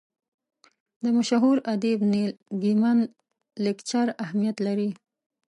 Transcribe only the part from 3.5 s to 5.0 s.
لیکچر اهمیت لري.